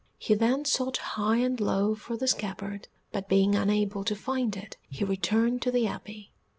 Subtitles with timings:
[0.17, 4.75] He then sought high and low for the scabbard, but being unable to find it,
[4.89, 6.33] he returned to the Abbey.